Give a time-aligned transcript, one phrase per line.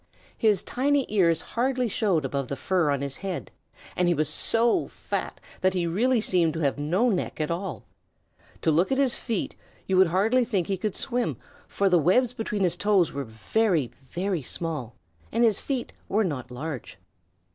[0.35, 3.51] His tiny ears hardly showed above the fur on his head,
[3.95, 7.83] and he was so fat that he really seemed to have no neck at all.
[8.63, 11.37] To look at his feet you would hardly think he could swim,
[11.67, 14.95] for the webs between his toes were very, very small
[15.31, 16.97] and his feet were not large.